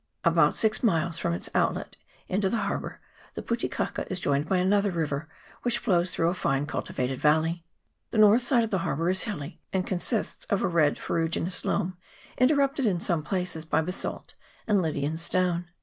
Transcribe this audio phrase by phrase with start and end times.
[0.23, 1.95] About six miles from its outlet
[2.27, 2.99] into the harbour
[3.35, 5.29] the Pu te kaka is joined by another river,
[5.61, 7.63] which flows through a fine cultivated valley.
[8.09, 11.97] The north side of the harbour is hilly, and consists of a red ferruginous loam,
[12.39, 14.33] interrupted in some places by basalt
[14.65, 15.67] and Lydian stone.